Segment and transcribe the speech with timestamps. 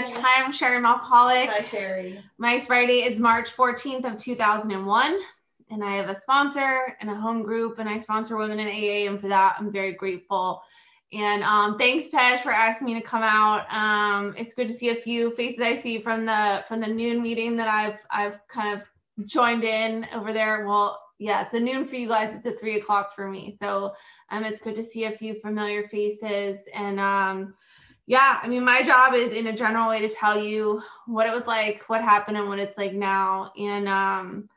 [0.00, 0.10] much.
[0.12, 1.48] Hi, I'm Sherry Malcoholic.
[1.48, 2.20] Hi, Sherry.
[2.38, 5.18] My Friday is March 14th of 2001,
[5.70, 9.10] and I have a sponsor and a home group, and I sponsor women in AA,
[9.10, 10.62] and for that, I'm very grateful.
[11.12, 13.66] And um, thanks, Pesh, for asking me to come out.
[13.72, 17.22] Um, it's good to see a few faces I see from the from the noon
[17.22, 18.88] meeting that I've I've kind of
[19.26, 20.66] joined in over there.
[20.66, 22.34] Well, yeah, it's a noon for you guys.
[22.34, 23.56] It's a three o'clock for me.
[23.58, 23.94] So
[24.30, 26.58] um, it's good to see a few familiar faces.
[26.74, 27.54] And um,
[28.08, 31.34] yeah, I mean, my job is in a general way to tell you what it
[31.34, 33.52] was like, what happened, and what it's like now.
[33.58, 34.48] And um,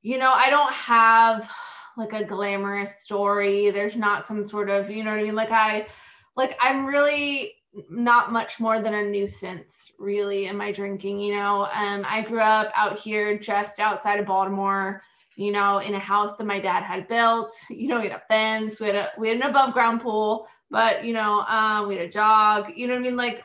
[0.00, 1.50] you know, I don't have
[1.98, 3.70] like a glamorous story.
[3.70, 5.34] There's not some sort of, you know what I mean?
[5.34, 5.86] Like I
[6.34, 7.52] like I'm really
[7.90, 11.68] not much more than a nuisance really in my drinking, you know.
[11.74, 15.02] Um I grew up out here just outside of Baltimore,
[15.36, 17.52] you know, in a house that my dad had built.
[17.68, 20.48] You know, we had a fence, we had a we had an above ground pool,
[20.70, 23.16] but you know, um we had a jog, you know what I mean?
[23.16, 23.44] Like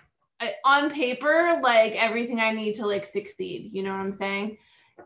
[0.65, 4.57] on paper, like everything I need to like succeed, you know what I'm saying?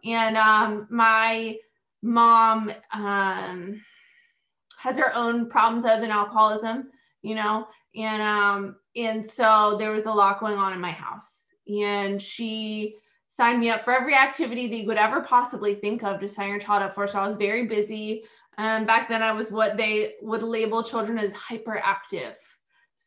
[0.03, 1.57] And um my
[2.05, 3.81] mom um,
[4.77, 6.89] has her own problems other than alcoholism,
[7.21, 11.47] you know, and um, and so there was a lot going on in my house,
[11.67, 12.95] and she
[13.27, 16.49] signed me up for every activity that you would ever possibly think of to sign
[16.49, 17.07] your child up for.
[17.07, 18.23] So I was very busy.
[18.57, 22.35] Um, back then, I was what they would label children as hyperactive.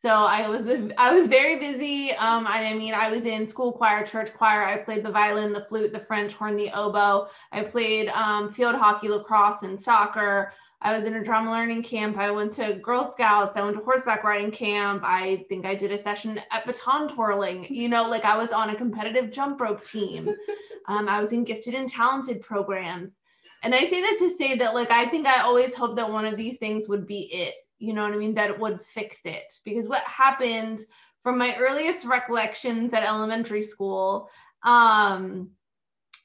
[0.01, 2.13] So I was I was very busy.
[2.13, 4.63] Um, I mean, I was in school choir, church choir.
[4.63, 7.27] I played the violin, the flute, the French horn, the oboe.
[7.51, 10.53] I played um, field hockey, lacrosse, and soccer.
[10.81, 12.17] I was in a drum learning camp.
[12.17, 13.57] I went to Girl Scouts.
[13.57, 15.01] I went to horseback riding camp.
[15.03, 17.67] I think I did a session at baton twirling.
[17.69, 20.33] You know, like I was on a competitive jump rope team.
[20.87, 23.19] Um, I was in gifted and talented programs.
[23.63, 26.25] And I say that to say that, like, I think I always hoped that one
[26.25, 29.19] of these things would be it you know what I mean, that it would fix
[29.23, 29.53] it.
[29.63, 30.81] Because what happened
[31.19, 34.29] from my earliest recollections at elementary school,
[34.63, 35.49] um,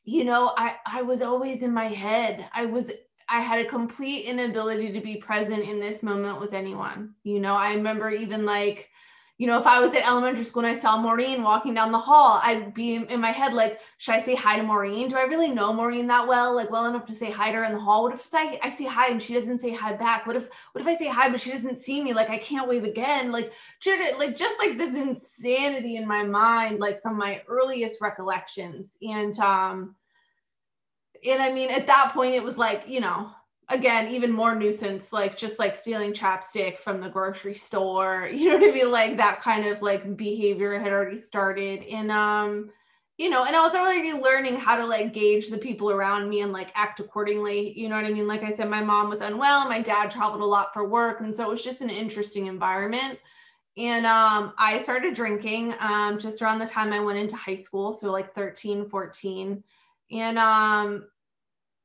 [0.05, 2.46] you know, I, I was always in my head.
[2.52, 2.90] I was
[3.27, 7.14] I had a complete inability to be present in this moment with anyone.
[7.23, 8.90] You know, I remember even like
[9.36, 11.98] you know, if I was at elementary school and I saw Maureen walking down the
[11.98, 15.08] hall, I'd be in my head like, should I say hi to Maureen?
[15.08, 17.64] Do I really know Maureen that well, like well enough to say hi to her
[17.64, 18.05] in the hall?
[18.05, 20.24] What if I, I say hi and she doesn't say hi back?
[20.24, 22.12] What if what if I say hi but she doesn't see me?
[22.12, 23.33] Like I can't wave again.
[23.33, 23.52] Like
[24.18, 28.96] like just like this insanity in my mind, like from my earliest recollections.
[29.02, 29.96] And um,
[31.27, 33.30] and I mean, at that point, it was like you know
[33.70, 38.57] again even more nuisance like just like stealing chapstick from the grocery store you know
[38.57, 38.91] what i mean?
[38.91, 41.83] Like that kind of like behavior had already started.
[41.85, 42.70] And um
[43.17, 46.41] you know and i was already learning how to like gauge the people around me
[46.41, 48.27] and like act accordingly you know what i mean?
[48.27, 51.35] Like i said my mom was unwell my dad traveled a lot for work and
[51.35, 53.19] so it was just an interesting environment.
[53.77, 57.92] And um, i started drinking um, just around the time i went into high school
[57.92, 59.63] so like 13 14
[60.13, 61.07] and um,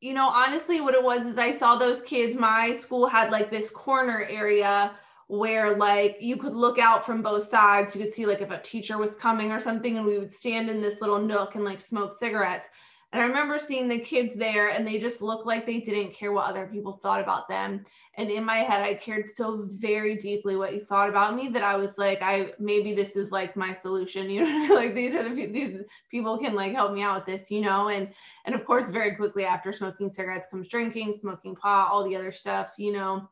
[0.02, 2.38] you know, honestly, what it was is I saw those kids.
[2.38, 4.92] My school had like this corner area
[5.28, 7.96] where like you could look out from both sides.
[7.96, 10.70] You could see like if a teacher was coming or something, and we would stand
[10.70, 12.68] in this little nook and like smoke cigarettes.
[13.12, 16.32] And I remember seeing the kids there and they just looked like they didn't care
[16.32, 17.84] what other people thought about them.
[18.16, 21.64] And in my head, I cared so very deeply what you thought about me that
[21.64, 25.24] I was like, I maybe this is like my solution, you know, like these are
[25.24, 25.80] the these
[26.12, 27.88] people can like help me out with this, you know.
[27.88, 28.10] And
[28.46, 32.32] and of course, very quickly after smoking cigarettes comes drinking, smoking pot, all the other
[32.32, 33.28] stuff, you know.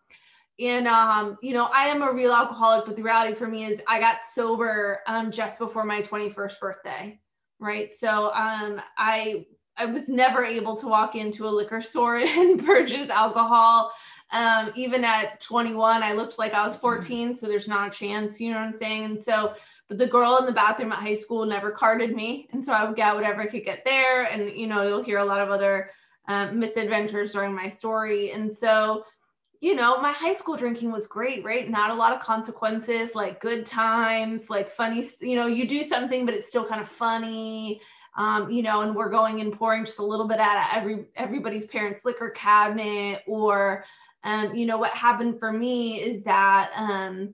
[0.60, 3.80] And um, you know, I am a real alcoholic, but the reality for me is
[3.88, 7.20] I got sober um just before my 21st birthday
[7.60, 9.46] right so um i
[9.78, 13.92] I was never able to walk into a liquor store and purchase alcohol.
[14.32, 16.82] Um, even at 21, I looked like I was mm-hmm.
[16.82, 19.06] 14, so there's not a chance, you know what I'm saying?
[19.06, 19.54] And so,
[19.88, 22.48] but the girl in the bathroom at high school never carded me.
[22.52, 24.24] And so I would get whatever I could get there.
[24.24, 25.92] And, you know, you'll hear a lot of other
[26.28, 28.32] um, misadventures during my story.
[28.32, 29.06] And so,
[29.62, 31.70] you know, my high school drinking was great, right?
[31.70, 36.26] Not a lot of consequences, like good times, like funny, you know, you do something,
[36.26, 37.82] but it's still kind of funny
[38.18, 41.06] um, you know, and we're going and pouring just a little bit out of every
[41.16, 43.24] everybody's parents' liquor cabinet.
[43.28, 43.86] Or,
[44.24, 47.34] um, you know, what happened for me is that um,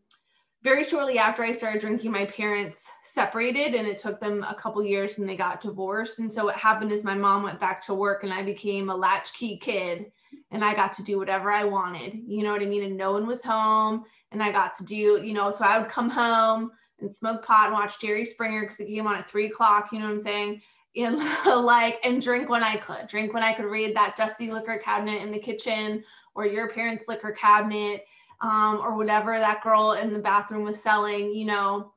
[0.61, 4.83] very shortly after I started drinking, my parents separated, and it took them a couple
[4.83, 6.19] years, and they got divorced.
[6.19, 8.95] And so what happened is my mom went back to work, and I became a
[8.95, 10.11] latchkey kid.
[10.49, 12.83] And I got to do whatever I wanted, you know what I mean?
[12.83, 15.89] And no one was home, and I got to do, you know, so I would
[15.89, 19.47] come home and smoke pot and watch Jerry Springer because it came on at three
[19.47, 20.61] o'clock, you know what I'm saying?
[20.95, 23.07] And like and drink when I could.
[23.07, 26.03] Drink when I could read that dusty liquor cabinet in the kitchen
[26.35, 28.05] or your parents' liquor cabinet
[28.41, 31.93] um, or whatever that girl in the bathroom was selling, you know.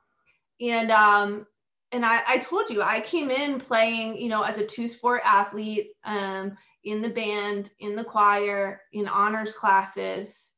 [0.61, 1.47] And um,
[1.93, 5.23] and I, I told you I came in playing, you know, as a two sport
[5.25, 10.53] athlete, um, in the band, in the choir, in honors classes,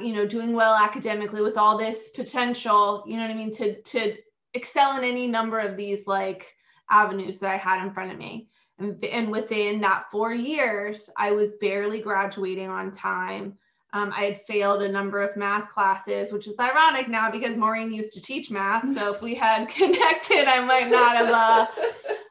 [0.00, 3.80] you know, doing well academically with all this potential, you know what I mean, to
[3.80, 4.16] to
[4.52, 6.54] excel in any number of these like
[6.90, 8.48] avenues that I had in front of me.
[8.78, 13.56] And, and within that four years, I was barely graduating on time.
[13.92, 17.92] Um, I had failed a number of math classes, which is ironic now because Maureen
[17.92, 18.92] used to teach math.
[18.92, 21.66] So if we had connected, I might not have uh,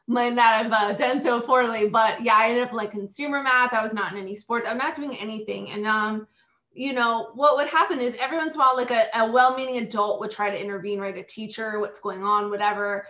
[0.07, 1.87] might not have uh, done so poorly.
[1.87, 3.71] But yeah, I ended up like consumer math.
[3.71, 4.67] I was not in any sports.
[4.67, 5.69] I'm not doing anything.
[5.71, 6.27] And um,
[6.73, 9.77] you know, what would happen is every once in a while, like a, a well-meaning
[9.77, 11.17] adult would try to intervene, right?
[11.17, 13.07] A teacher, what's going on, whatever.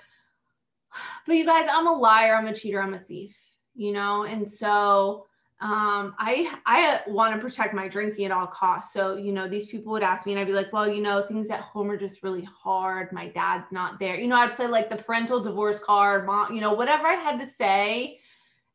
[1.25, 2.35] But you guys, I'm a liar.
[2.35, 2.81] I'm a cheater.
[2.81, 3.37] I'm a thief.
[3.75, 5.25] You know, and so
[5.63, 8.91] um, I I want to protect my drinking at all costs.
[8.91, 11.21] So you know, these people would ask me, and I'd be like, well, you know,
[11.21, 13.13] things at home are just really hard.
[13.13, 14.19] My dad's not there.
[14.19, 17.39] You know, I'd play like the parental divorce card, mom, you know, whatever I had
[17.39, 18.19] to say,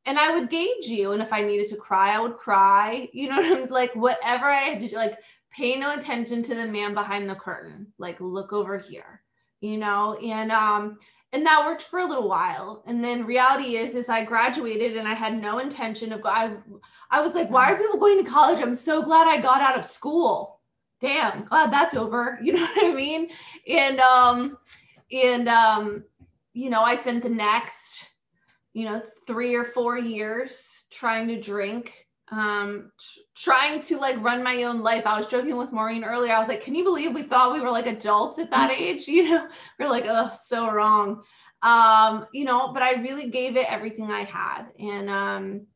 [0.06, 1.12] and I would gauge you.
[1.12, 3.10] And if I needed to cry, I would cry.
[3.12, 5.18] You know, i'm like whatever I had to do, like
[5.50, 7.92] pay no attention to the man behind the curtain.
[7.98, 9.20] Like look over here.
[9.60, 10.98] You know, and um,
[11.32, 12.82] and that worked for a little while.
[12.86, 16.52] And then reality is is i graduated and i had no intention of i
[17.10, 18.60] i was like why are people going to college?
[18.60, 20.60] I'm so glad i got out of school.
[21.00, 22.38] Damn glad that's over.
[22.42, 23.30] You know what i mean?
[23.68, 24.58] And um
[25.12, 26.04] and um
[26.52, 28.08] you know i spent the next
[28.72, 32.90] you know three or four years trying to drink um
[33.34, 35.06] trying to like run my own life.
[35.06, 36.32] I was joking with maureen earlier.
[36.32, 39.08] I was like can you believe we thought we were like adults at that age?
[39.08, 39.48] You know?
[39.78, 41.22] We're like oh so wrong.
[41.62, 44.66] Um you know but i really gave it everything i had.
[44.78, 45.66] And um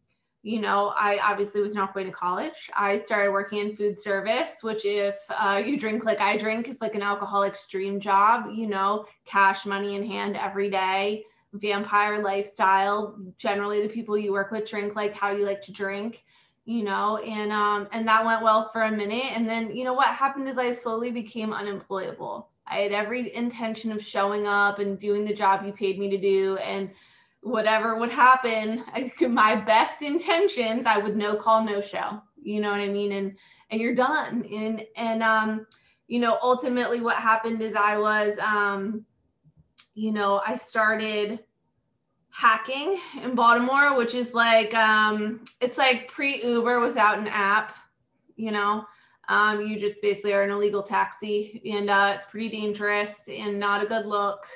[0.43, 2.71] you know i obviously was not going to college.
[2.77, 6.77] I started working in food service which if uh, you drink like i drink is
[6.81, 9.07] like an alcoholic's dream job you know?
[9.25, 11.25] Cash money in hand every day.
[11.55, 13.19] Vampire lifestyle.
[13.39, 16.25] Generally the people you work with drink like how you like to drink
[16.65, 19.93] you know and um and that went well for a minute and then you know
[19.93, 22.49] what happened is i slowly became unemployable.
[22.65, 26.17] I had every intention of showing up and doing the job you paid me to
[26.17, 26.91] do and
[27.41, 32.61] whatever would happen I could, my best intentions i would no call no show you
[32.61, 33.13] know what i mean?
[33.13, 33.37] And
[33.71, 35.67] and you're done and and um
[36.07, 39.05] you know ultimately what happened is i was um
[39.95, 41.41] you know i started
[42.33, 47.77] hacking in Baltimore, which is like um, it's like pre Uber without an app.
[48.37, 48.85] You know,
[49.29, 53.85] um, you just basically are an illegal taxi, and uh, it's pretty dangerous and not
[53.85, 54.47] a good look.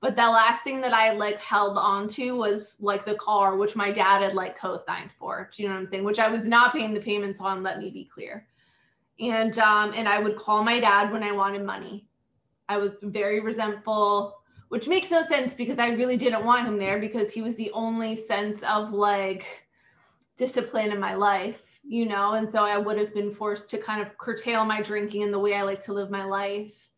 [0.00, 3.76] But the last thing that I like held on to was like the car, which
[3.76, 5.50] my dad had like co-signed for.
[5.52, 6.04] Do you know what I'm saying?
[6.04, 7.62] Which I was not paying the payments on.
[7.62, 8.46] Let me be clear.
[9.20, 12.08] And um, and I would call my dad when I wanted money.
[12.68, 14.37] I was very resentful
[14.68, 17.70] which makes no sense because I really didn't want him there because he was the
[17.72, 19.66] only sense of like
[20.36, 24.02] discipline in my life, you know, and so I would have been forced to kind
[24.02, 26.88] of curtail my drinking and the way I like to live my life.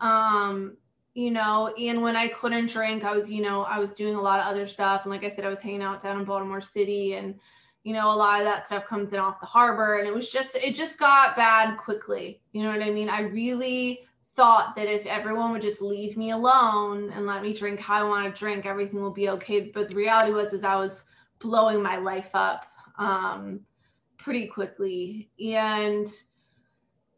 [0.00, 0.76] Um,
[1.14, 4.20] you know, and when I couldn't drink, I was, you know, I was doing a
[4.20, 5.02] lot of other stuff.
[5.02, 7.34] And like I said, I was hanging out down in Baltimore City and,
[7.82, 9.98] you know, a lot of that stuff comes in off the harbor.
[9.98, 12.40] And it was just, it just got bad quickly.
[12.52, 13.08] You know what I mean?
[13.08, 17.80] I really thought that if everyone would just leave me alone and let me drink
[17.80, 19.70] how I want to drink, everything will be okay.
[19.74, 21.04] But the reality was, is I was
[21.38, 22.66] blowing my life up
[22.98, 23.60] um,
[24.18, 25.30] pretty quickly.
[25.44, 26.06] And,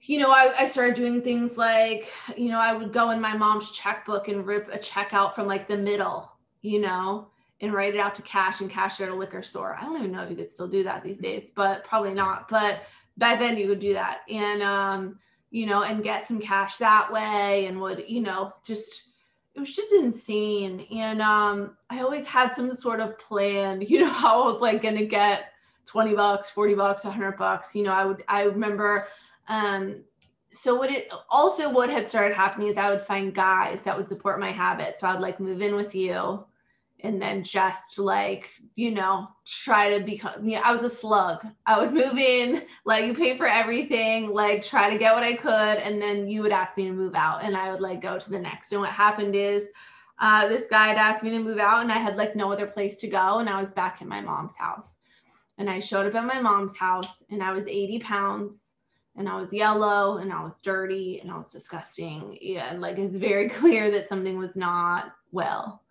[0.01, 3.37] you know, I, I started doing things like, you know, I would go in my
[3.37, 6.33] mom's checkbook and rip a check out from like the middle,
[6.63, 7.29] you know,
[7.61, 9.77] and write it out to cash and cash it at a liquor store.
[9.79, 12.49] I don't even know if you could still do that these days, but probably not.
[12.49, 12.83] But
[13.19, 14.21] back then you could do that.
[14.31, 15.19] And, um,
[15.53, 19.03] you know, and get some cash that way and would, you know, just
[19.55, 20.87] it was just insane.
[20.91, 24.83] And um I always had some sort of plan, you know, how I was like
[24.83, 25.53] gonna get
[25.87, 27.75] 20 bucks, 40 bucks, 100 bucks.
[27.75, 29.07] You know, I would I remember
[29.49, 30.03] um
[30.53, 34.09] so what it also what had started happening is I would find guys that would
[34.09, 34.99] support my habit.
[34.99, 36.45] So I would like move in with you
[37.03, 41.47] and then just like you know try to become you know i was a slug.
[41.67, 45.35] I would move in like you pay for everything like try to get what i
[45.35, 48.19] could and then you would ask me to move out and i would like go
[48.19, 48.73] to the next.
[48.73, 49.65] And what happened is
[50.19, 52.67] uh, this guy had asked me to move out and i had like no other
[52.67, 54.97] place to go and i was back in my mom's house.
[55.59, 58.77] And i showed up at my mom's house and i was 80 pounds
[59.17, 62.39] and i was yellow and i was dirty and i was disgusting.
[62.41, 65.83] Yeah, like it's very clear that something was not well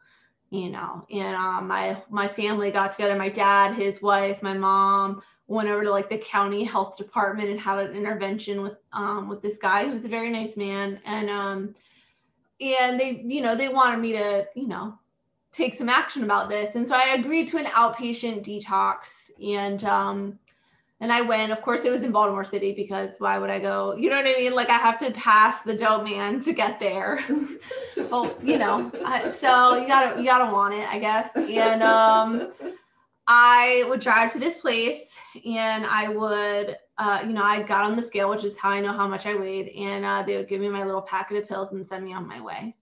[0.51, 5.22] you know and um, my my family got together my dad his wife my mom
[5.48, 9.41] went over to like the county health department and had an intervention with um with
[9.41, 11.74] this guy who was a very nice man and um
[12.62, 14.98] and they, you know, they wanted me to, you know,
[15.51, 16.75] take some action about this.
[16.75, 20.39] And so I agreed to an outpatient detox and um
[21.01, 21.51] and I went.
[21.51, 23.96] Of course, it was in Baltimore City because why would I go?
[23.98, 24.53] You know what I mean?
[24.53, 27.20] Like I have to pass the dope man to get there.
[28.10, 28.91] well, you know,
[29.38, 31.29] so you gotta you gotta want it, I guess.
[31.36, 32.53] And um,
[33.27, 37.96] I would drive to this place, and I would, uh, you know, I got on
[37.96, 40.48] the scale, which is how I know how much I weighed, and uh, they would
[40.48, 42.75] give me my little packet of pills and send me on my way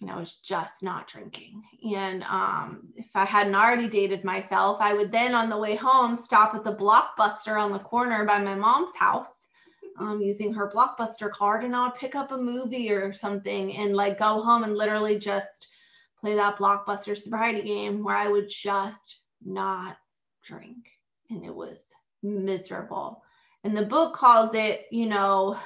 [0.00, 1.62] and I was just not drinking.
[1.94, 6.16] And um, if I hadn't already dated myself, I would then on the way home
[6.16, 9.32] stop at the Blockbuster on the corner by my mom's house
[9.98, 13.96] um, using her Blockbuster card and I would pick up a movie or something and
[13.96, 15.68] like go home and literally just
[16.20, 19.96] play that Blockbuster sobriety game where I would just not
[20.44, 20.88] drink.
[21.30, 21.78] And it was
[22.22, 23.22] miserable.
[23.64, 25.58] And the book calls it, you know,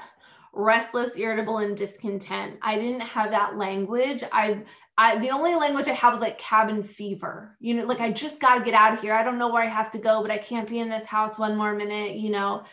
[0.52, 2.58] restless, irritable, and discontent.
[2.62, 4.24] I didn't have that language.
[4.32, 4.62] I
[4.98, 7.56] I the only language I have is like cabin fever.
[7.60, 9.14] You know, like I just got to get out of here.
[9.14, 11.38] I don't know where I have to go, but I can't be in this house
[11.38, 12.64] one more minute, you know.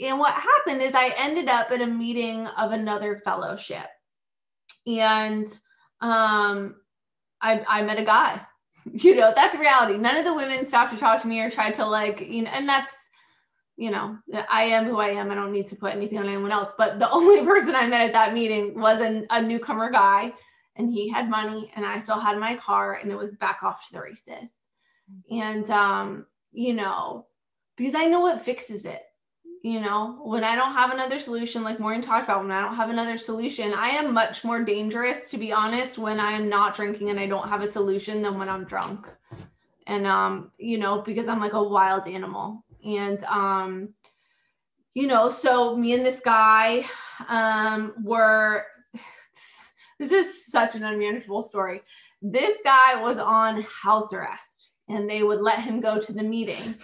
[0.00, 3.86] And what happened is I ended up at a meeting of another fellowship.
[4.86, 5.46] And
[6.00, 6.76] um
[7.40, 8.40] I I met a guy.
[8.94, 9.96] You know, that's reality.
[9.96, 12.50] None of the women stopped to talk to me or tried to like, you know,
[12.50, 12.92] and that's
[13.76, 14.18] you know,
[14.50, 15.30] I am who I am.
[15.30, 16.72] I don't need to put anything on anyone else.
[16.76, 20.32] But the only person I met at that meeting was an, a newcomer guy,
[20.76, 23.86] and he had money, and I still had my car, and it was back off
[23.86, 24.50] to the races.
[25.30, 27.26] And, um, you know,
[27.76, 29.02] because I know what fixes it.
[29.64, 32.74] You know, when I don't have another solution, like Maureen talked about, when I don't
[32.74, 36.74] have another solution, I am much more dangerous, to be honest, when I am not
[36.74, 39.08] drinking and I don't have a solution than when I'm drunk.
[39.86, 43.88] And, um, you know, because I'm like a wild animal and um
[44.94, 46.84] you know so me and this guy
[47.28, 48.64] um were
[49.98, 51.82] this is such an unmanageable story.
[52.20, 56.74] This guy was on house arrest and they would let him go to the meeting.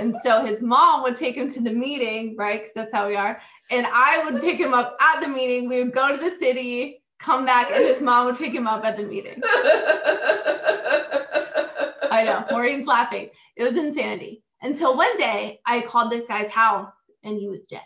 [0.00, 2.60] And so his mom would take him to the meeting right?
[2.60, 3.40] Because that's how we are.
[3.70, 5.68] And i would pick him up at the meeting.
[5.68, 8.84] We would go to the city come back and his mom would pick him up
[8.84, 9.40] at the meeting.
[12.10, 13.30] I know maureen's laughing.
[13.56, 17.82] It was insanity until one day I called this guy's house and he was dead.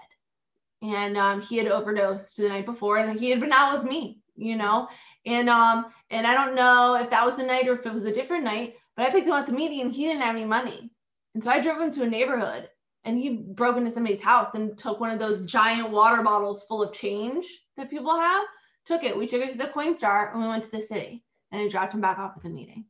[0.82, 4.20] And um, he had overdosed the night before and he had been out with me,
[4.36, 4.88] you know?
[5.26, 8.06] And um, and I don't know if that was the night or if it was
[8.06, 10.36] a different night, but I picked him up at the meeting and he didn't have
[10.36, 10.90] any money.
[11.34, 12.68] And so I drove him to a neighborhood
[13.04, 16.82] and he broke into somebody's house and took one of those giant water bottles full
[16.82, 17.46] of change
[17.76, 18.44] that people have,
[18.86, 19.16] took it.
[19.16, 21.94] We took it to the Coinstar and we went to the city and he dropped
[21.94, 22.86] him back off at the meeting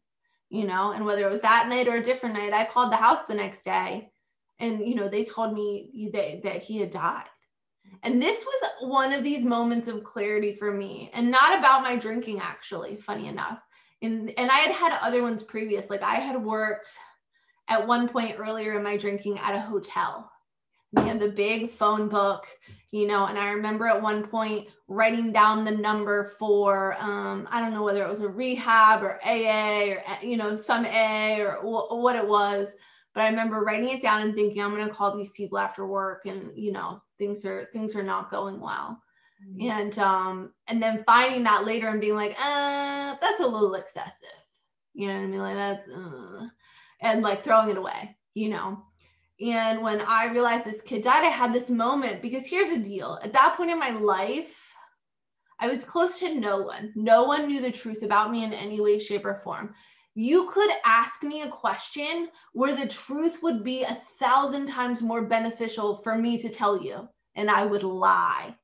[0.50, 2.97] you know, and whether it was that night or a different night, I called the
[2.97, 4.11] house the next day
[4.59, 7.25] and, you know, they told me that, that he had died.
[8.02, 11.97] And this was one of these moments of clarity for me and not about my
[11.97, 13.64] drinking, actually, funny enough.
[14.02, 15.88] And, and I had had other ones previous.
[15.88, 16.95] Like I had worked
[17.69, 20.30] at one point earlier in my drinking at a hotel.
[20.92, 22.47] We had the big phone book,
[22.90, 27.61] you know, and I remember at one point writing down the number for um, I
[27.61, 31.55] don't know whether it was a rehab or AA or you know some A or
[31.63, 32.73] w- what it was,
[33.15, 35.87] but I remember writing it down and thinking I'm going to call these people after
[35.87, 39.01] work and you know things are things are not going well.
[39.49, 39.71] Mm-hmm.
[39.71, 44.13] And um and then finding that later and being like, uh, that's a little excessive.
[44.93, 45.41] You know what I mean?
[45.41, 46.49] Like that's uh,
[47.01, 48.83] and like throwing it away, you know.
[49.41, 53.21] And when I realized this kid died, I had this moment because here's the deal.
[53.23, 54.60] At that point in my life,
[55.61, 56.93] I was close to no one.
[56.97, 59.75] No one knew the truth about me in any way, shape, or form.
[60.14, 65.23] You could ask me a question where the truth would be a thousand times more
[65.23, 68.57] beneficial for me to tell you, and I would lie.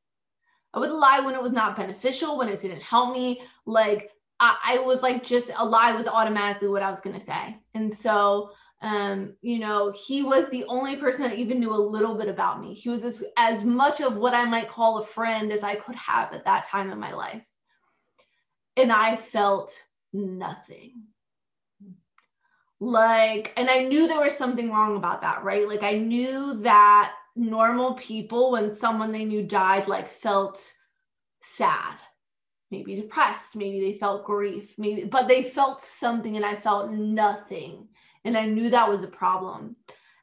[0.74, 3.42] I would lie when it was not beneficial, when it didn't help me.
[3.64, 4.10] Like,
[4.40, 7.56] I, I was like, just a lie was automatically what I was going to say.
[7.74, 8.50] And so,
[8.82, 12.60] um, you know, he was the only person that even knew a little bit about
[12.60, 12.74] me.
[12.74, 15.96] He was as, as much of what I might call a friend as I could
[15.96, 17.42] have at that time in my life.
[18.76, 19.72] And I felt
[20.12, 21.04] nothing.
[22.78, 25.66] Like, and I knew there was something wrong about that, right?
[25.66, 30.62] Like, I knew that normal people, when someone they knew died, like felt
[31.56, 31.96] sad,
[32.70, 37.88] maybe depressed, maybe they felt grief, maybe, but they felt something and I felt nothing
[38.26, 39.76] and I knew that was a problem.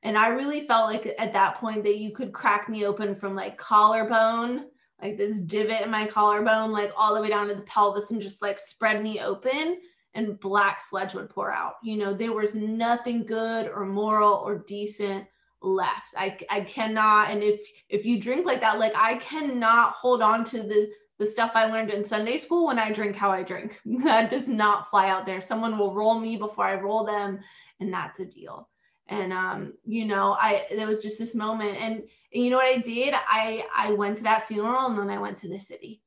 [0.03, 3.33] And I really felt like at that point that you could crack me open from
[3.33, 4.65] like collarbone,
[5.01, 8.21] like this divot in my collarbone, like all the way down to the pelvis and
[8.21, 9.79] just like spread me open
[10.15, 11.75] and black sludge would pour out.
[11.81, 15.25] You know, there was nothing good or moral or decent
[15.61, 16.13] left.
[16.17, 17.31] I, I cannot.
[17.31, 21.25] And if, if you drink like that, like I cannot hold on to the, the
[21.25, 23.79] stuff I learned in Sunday school when I drink how I drink.
[24.03, 25.39] that does not fly out there.
[25.39, 27.39] Someone will roll me before I roll them,
[27.83, 28.69] and that's a deal.
[29.07, 31.95] And um, you know, I there was just this moment, and,
[32.33, 33.13] and you know what I did?
[33.13, 36.01] I I went to that funeral, and then I went to the city,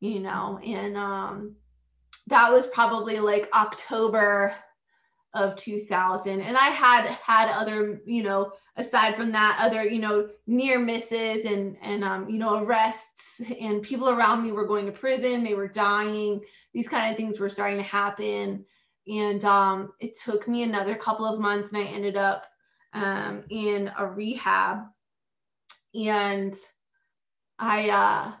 [0.00, 1.56] you know, and um,
[2.26, 4.54] that was probably like October
[5.34, 10.28] of 2000 and i had had other you know aside from that other you know
[10.46, 14.92] near misses and and um you know arrests and people around me were going to
[14.92, 16.40] prison they were dying
[16.72, 18.64] these kind of things were starting to happen
[19.06, 22.44] and um it took me another couple of months and i ended up
[22.92, 24.84] um in a rehab
[25.94, 26.54] and
[27.58, 28.32] i uh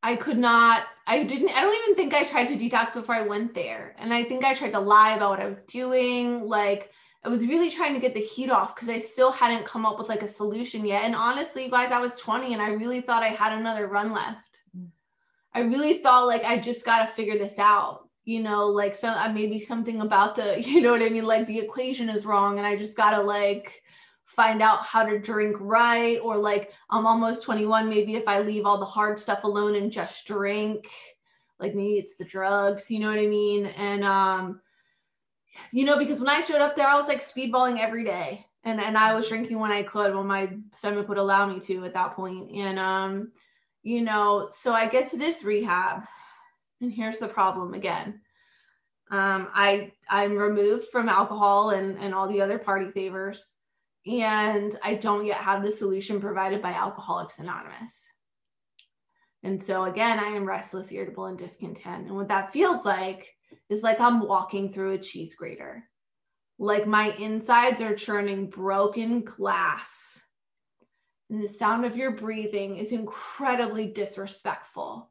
[0.00, 3.22] I could not, I didn't, I don't even think I tried to detox before I
[3.22, 3.96] went there.
[3.98, 6.44] And I think I tried to lie about what I was doing.
[6.44, 6.92] Like,
[7.24, 9.98] I was really trying to get the heat off because I still hadn't come up
[9.98, 11.02] with like a solution yet.
[11.02, 14.62] And honestly, guys, I was 20 and I really thought I had another run left.
[15.52, 18.07] I really thought like I just got to figure this out.
[18.28, 21.24] You know, like some uh, maybe something about the, you know what I mean?
[21.24, 23.82] Like the equation is wrong and I just got to like
[24.28, 28.66] find out how to drink right or like i'm almost 21 maybe if i leave
[28.66, 30.86] all the hard stuff alone and just drink
[31.58, 34.60] like maybe it's the drugs you know what i mean and um
[35.72, 38.78] you know because when i showed up there i was like speedballing every day and
[38.82, 41.94] and i was drinking when i could when my stomach would allow me to at
[41.94, 43.32] that point and um
[43.82, 46.02] you know so i get to this rehab
[46.80, 48.20] and here's the problem again
[49.10, 53.54] um i i'm removed from alcohol and and all the other party favors
[54.08, 58.10] and I don't yet have the solution provided by Alcoholics Anonymous.
[59.42, 62.06] And so again, I am restless, irritable, and discontent.
[62.06, 63.34] And what that feels like
[63.68, 65.84] is like I'm walking through a cheese grater.
[66.58, 70.20] Like my insides are churning broken glass.
[71.30, 75.10] And the sound of your breathing is incredibly disrespectful.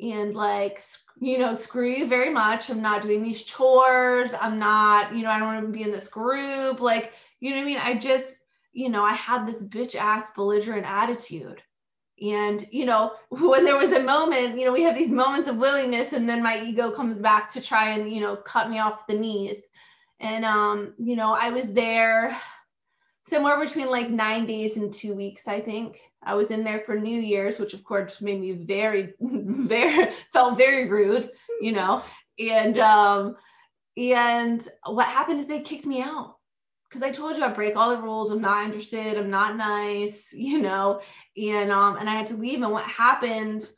[0.00, 0.82] And like,
[1.20, 2.70] you know, screw you very much.
[2.70, 4.30] I'm not doing these chores.
[4.38, 6.80] I'm not, you know, I don't want to be in this group.
[6.80, 7.78] Like, you know what I mean?
[7.78, 8.36] I just,
[8.72, 11.62] you know, I had this bitch ass belligerent attitude.
[12.20, 15.56] And, you know, when there was a moment, you know, we have these moments of
[15.56, 19.06] willingness and then my ego comes back to try and, you know, cut me off
[19.06, 19.58] the knees.
[20.20, 22.36] And, um, you know, I was there
[23.28, 25.98] somewhere between like nine days and two weeks, I think.
[26.22, 30.56] I was in there for New Year's, which of course made me very, very, felt
[30.56, 32.02] very rude, you know.
[32.38, 33.36] And, um,
[33.96, 36.36] and what happened is they kicked me out
[36.88, 38.30] because I told you I break all the rules.
[38.30, 39.16] I'm not interested.
[39.16, 41.00] I'm not nice, you know,
[41.36, 42.62] and um, and I had to leave.
[42.62, 43.68] And what happened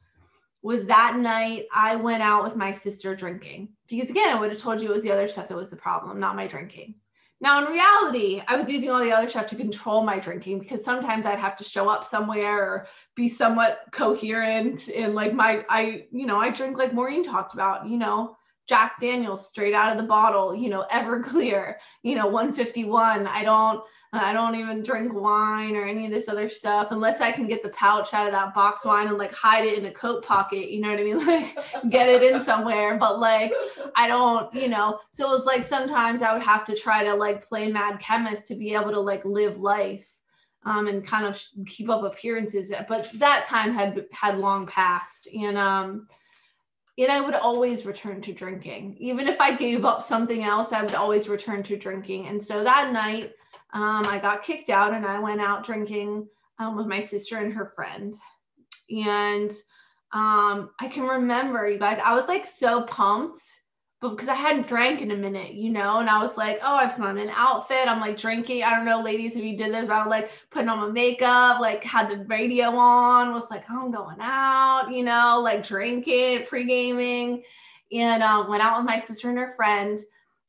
[0.62, 4.60] was that night I went out with my sister drinking because again, I would have
[4.60, 6.96] told you it was the other stuff that was the problem, not my drinking.
[7.40, 10.84] Now, in reality, I was using all the other stuff to control my drinking because
[10.84, 14.88] sometimes I'd have to show up somewhere or be somewhat coherent.
[14.88, 18.36] And like my, I, you know, I drink like Maureen talked about, you know,
[18.68, 23.26] Jack Daniels straight out of the bottle, you know, Everclear, you know, 151.
[23.26, 27.30] I don't I don't even drink wine or any of this other stuff unless I
[27.30, 29.90] can get the pouch out of that box wine and like hide it in a
[29.90, 31.18] coat pocket, you know what I mean?
[31.26, 33.52] Like get it in somewhere, but like
[33.96, 34.98] I don't, you know.
[35.10, 38.46] So it was like sometimes I would have to try to like play mad chemist
[38.46, 40.08] to be able to like live life
[40.64, 45.58] um and kind of keep up appearances, but that time had had long passed and
[45.58, 46.08] um
[46.98, 48.96] and I would always return to drinking.
[48.98, 52.26] Even if I gave up something else, I would always return to drinking.
[52.26, 53.34] And so that night,
[53.72, 56.28] um, I got kicked out and I went out drinking
[56.58, 58.14] um, with my sister and her friend.
[58.90, 59.50] And
[60.12, 63.42] um, I can remember, you guys, I was like so pumped
[64.00, 66.76] but because I hadn't drank in a minute, you know, and I was like, oh,
[66.76, 67.88] I put on an outfit.
[67.88, 68.62] I'm like drinking.
[68.62, 71.60] I don't know, ladies, if you did this, I was like putting on my makeup,
[71.60, 76.46] like had the radio on, was like, oh, I'm going out, you know, like drinking,
[76.46, 77.42] pre gaming,
[77.90, 79.98] and um, went out with my sister and her friend.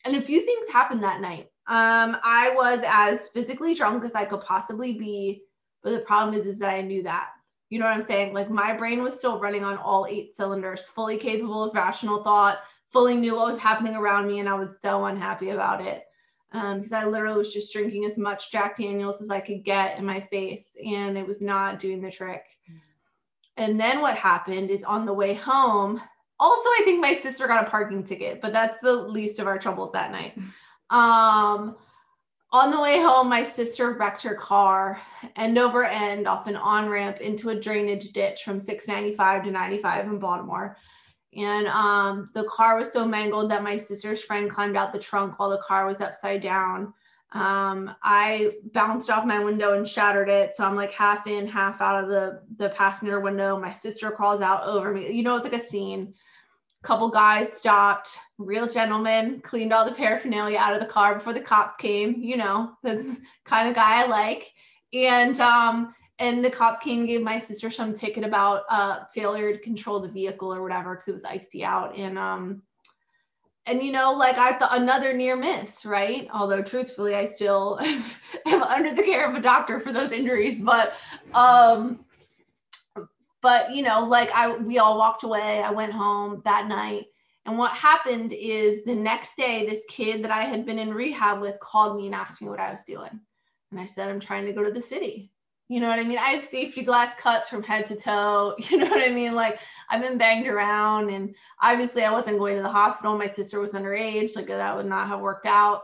[0.06, 1.50] And a few things happened that night.
[1.70, 5.44] Um, I was as physically drunk as I could possibly be,
[5.84, 7.30] but the problem is, is that I knew that.
[7.70, 8.34] You know what I'm saying?
[8.34, 12.60] Like my brain was still running on all eight cylinders, fully capable of rational thought
[12.90, 16.06] fully knew what was happening around me and I was so unhappy about it.
[16.52, 20.00] Um, because I literally was just drinking as much Jack Daniels as I could get
[20.00, 22.44] in my face and it was not doing the trick.
[23.58, 26.02] And then what happened is on the way home,
[26.40, 29.60] also I think my sister got a parking ticket, but that's the least of our
[29.60, 30.40] troubles that night.
[30.90, 31.76] Um,
[32.52, 35.02] on the way home, my sister wrecked her car
[35.36, 40.06] end over end off an on ramp into a drainage ditch from 695 to 95
[40.08, 40.78] in Baltimore.
[41.36, 45.38] And um, the car was so mangled that my sister's friend climbed out the trunk
[45.38, 46.94] while the car was upside down.
[47.32, 50.56] Um, I bounced off my window and shattered it.
[50.56, 53.60] So I'm like half in, half out of the, the passenger window.
[53.60, 55.12] My sister crawls out over me.
[55.12, 56.16] You know, it's like a scene.
[56.82, 61.42] Couple guys stopped, real gentlemen, cleaned all the paraphernalia out of the car before the
[61.42, 62.22] cops came.
[62.22, 64.54] You know, this kind of guy I like.
[64.94, 69.54] And um, and the cops came and gave my sister some ticket about uh failure
[69.54, 71.98] to control the vehicle or whatever because it was icy out.
[71.98, 72.64] And um
[73.70, 77.80] and you know like i thought another near miss right although truthfully i still
[78.48, 80.94] am under the care of a doctor for those injuries but
[81.34, 82.04] um
[83.42, 87.06] but you know like i we all walked away i went home that night
[87.46, 91.42] and what happened is the next day this kid that i had been in rehab
[91.42, 93.20] with called me and asked me what i was doing
[93.72, 95.32] and i said i'm trying to go to the city
[95.72, 96.18] you know what I mean?
[96.18, 98.56] I have safety glass cuts from head to toe.
[98.70, 99.36] You know what I mean?
[99.36, 103.16] Like I've been banged around and obviously I wasn't going to the hospital.
[103.16, 104.36] My sister was underage.
[104.36, 105.84] Like that would not have worked out.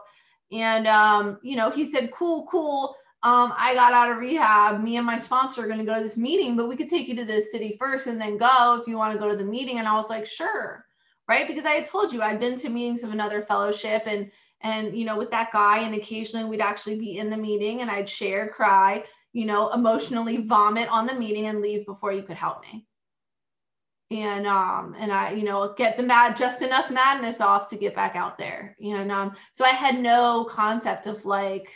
[0.52, 2.96] And, um, you know, he said, cool, cool.
[3.26, 4.84] Um, I got out of rehab.
[4.84, 7.08] Me and my sponsor are going to go to this meeting, but we could take
[7.08, 9.44] you to the city first and then go if you want to go to the
[9.44, 9.80] meeting.
[9.80, 10.86] And I was like, sure.
[11.28, 11.48] Right.
[11.48, 15.06] Because I had told you I'd been to meetings of another fellowship and, and, you
[15.06, 18.48] know, with that guy, and occasionally we'd actually be in the meeting and I'd share,
[18.50, 19.04] cry
[19.36, 22.88] you know, emotionally vomit on the meeting and leave before you could help me.
[24.10, 27.94] And um, and I, you know, get the mad just enough madness off to get
[27.94, 28.78] back out there.
[28.82, 31.70] And um, so I had no concept of like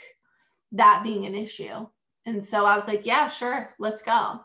[0.73, 1.87] that being an issue.
[2.25, 4.41] And so I was like, yeah, sure, let's go.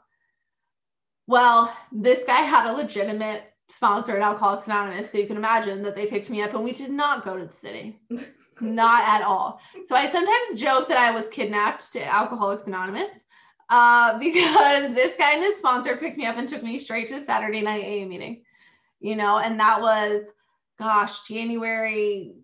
[1.27, 5.11] Well, this guy had a legitimate sponsor at Alcoholics Anonymous.
[5.11, 7.47] So you can imagine that they picked me up and we did not go to
[7.47, 7.99] the city.
[8.61, 9.61] not at all.
[9.87, 13.25] So I sometimes joke that I was kidnapped to Alcoholics Anonymous
[13.69, 17.25] uh, because this guy and his sponsor picked me up and took me straight to
[17.25, 18.43] Saturday night AA meeting,
[19.01, 20.27] you know, and that was,
[20.79, 22.35] gosh, January,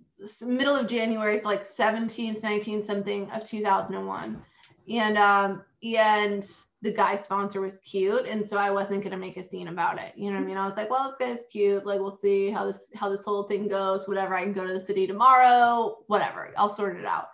[0.43, 4.43] middle of January, like 17th, 19th, something of 2001.
[4.89, 6.45] And, um, and
[6.83, 9.99] the guy sponsor was cute and so i wasn't going to make a scene about
[9.99, 10.57] it you know what i mean?
[10.57, 13.45] I was like well this guy's cute like we'll see how this how this whole
[13.45, 17.29] thing goes whatever i can go to the city tomorrow whatever i'll sort it out.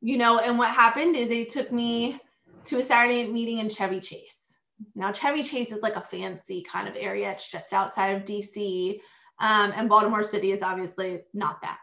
[0.00, 2.20] You know and what happened is they took me
[2.64, 4.36] to a saturday meeting in chevy chase.
[4.94, 9.00] Now chevy chase is like a fancy kind of area it's just outside of dc
[9.40, 11.78] um, and baltimore city is obviously not that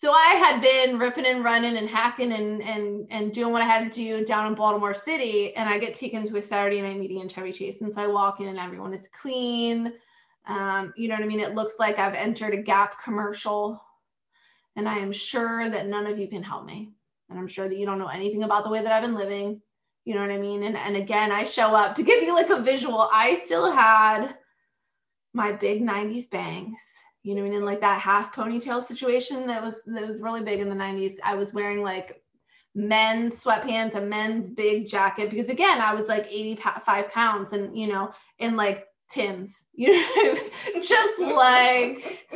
[0.00, 3.66] so I had been ripping and running and hacking and and and doing what I
[3.66, 6.98] had to do down in Baltimore City, and I get taken to a Saturday night
[6.98, 9.92] meeting in Chevy Chase, and so I walk in and everyone is clean.
[10.46, 11.40] Um, you know what I mean?
[11.40, 13.82] It looks like I've entered a Gap commercial,
[14.74, 16.92] and I am sure that none of you can help me,
[17.28, 19.60] and I'm sure that you don't know anything about the way that I've been living.
[20.06, 20.62] You know what I mean?
[20.62, 23.10] And and again, I show up to give you like a visual.
[23.12, 24.34] I still had
[25.34, 26.80] my big 90s bangs
[27.22, 30.20] you know, what I mean, in like that half ponytail situation that was that was
[30.20, 31.16] really big in the 90s.
[31.22, 32.22] I was wearing like
[32.74, 37.88] men's sweatpants, a men's big jacket because again, I was like 85 pounds and you
[37.88, 40.34] know, in like Tim's, you know,
[40.80, 42.26] just like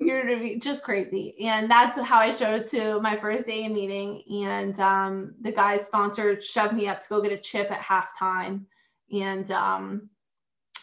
[0.00, 1.36] you're just crazy.
[1.40, 4.24] And that's how I showed to my first day meeting.
[4.44, 8.64] And um, the guy sponsored shoved me up to go get a chip at halftime.
[9.12, 10.08] And um,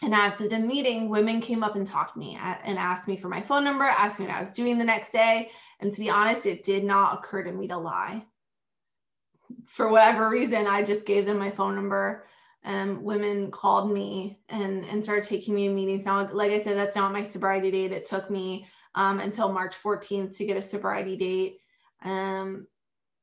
[0.02, 3.28] and after the meeting, women came up and talked to me and asked me for
[3.28, 5.50] my phone number, asked me what I was doing the next day.
[5.80, 8.22] And to be honest, it did not occur to me to lie.
[9.66, 12.26] For whatever reason, I just gave them my phone number.
[12.62, 16.04] And women called me and, and started taking me to meetings.
[16.04, 17.92] Now, like I said, that's not my sobriety date.
[17.92, 21.60] It took me um, until March 14th to get a sobriety date.
[22.04, 22.66] Um,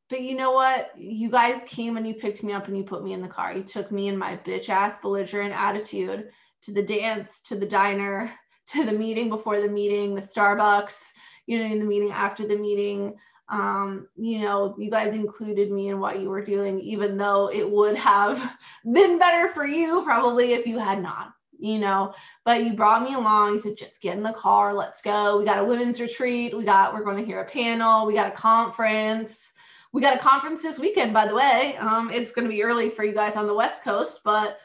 [0.09, 0.91] but you know what?
[0.97, 3.53] You guys came and you picked me up and you put me in the car.
[3.53, 6.29] You took me in my bitch ass belligerent attitude
[6.65, 8.31] to the dance, to the diner,
[8.67, 10.97] to the meeting before the meeting, the Starbucks,
[11.45, 13.15] you know, in the meeting after the meeting.
[13.47, 17.69] Um, you know, you guys included me in what you were doing, even though it
[17.69, 18.57] would have
[18.91, 22.15] been better for you probably if you had not, you know.
[22.43, 23.53] But you brought me along.
[23.53, 25.37] You said, just get in the car, let's go.
[25.37, 26.57] We got a women's retreat.
[26.57, 28.07] We got, we're going to hear a panel.
[28.07, 29.53] We got a conference.
[29.91, 31.77] We got a conference this weekend, by the way.
[31.77, 34.57] Um, it's going to be early for you guys on the West Coast, but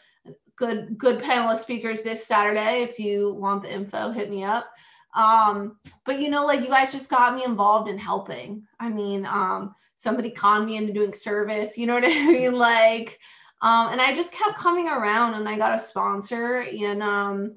[0.60, 2.82] good good panel of speakers this Saturday.
[2.82, 4.70] If you want the info, hit me up.
[5.16, 8.62] Um, but you know, like you guys just got me involved in helping.
[8.78, 12.52] I mean, um, somebody conned me into doing service, you know what I mean?
[12.52, 13.18] Like,
[13.62, 17.56] um, and I just kept coming around and I got a sponsor and um,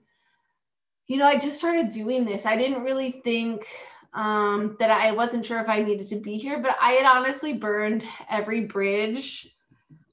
[1.07, 2.45] you know, I just started doing this.
[2.45, 3.67] I didn't really think
[4.13, 7.51] um that I wasn't sure if I needed to be here, but I had honestly
[7.51, 9.53] burned every bridge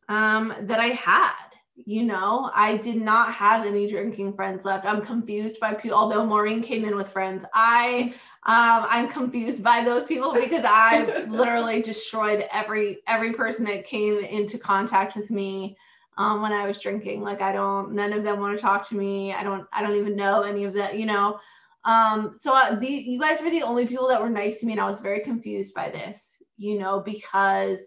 [0.09, 1.50] um that I had
[1.87, 4.85] you know i did not have any drinking friends left.
[4.87, 8.15] I'm confused by people although maureen came in with friends i
[8.45, 14.19] um, i'm confused by those people because i literally destroyed every every person that came
[14.19, 15.77] into contact with me
[16.17, 17.23] um, when i was drinking.
[17.23, 19.33] Like i don't none of them want to talk to me.
[19.33, 21.41] I don't i don't even know any of that you know?
[21.83, 24.73] Um, so uh, the, you guys were the only people that were nice to me
[24.73, 27.79] and i was very confused by this you know because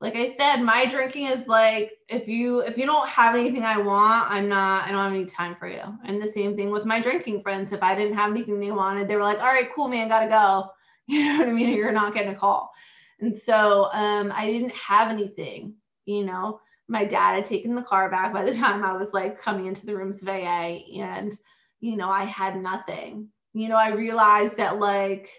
[0.00, 3.76] like I said, my drinking is like if you if you don't have anything I
[3.76, 5.82] want, I'm not I don't have any time for you.
[6.04, 7.72] And the same thing with my drinking friends.
[7.72, 10.28] If I didn't have anything they wanted, they were like, "All right, cool, man, gotta
[10.28, 10.70] go."
[11.10, 11.70] You know what I mean?
[11.70, 12.70] You're not getting a call.
[13.18, 15.74] And so um, I didn't have anything.
[16.04, 19.42] You know, my dad had taken the car back by the time I was like
[19.42, 21.36] coming into the rooms of AA, and
[21.80, 23.28] you know I had nothing.
[23.54, 25.30] You know, I realized that like